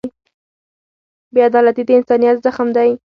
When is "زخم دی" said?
2.45-2.89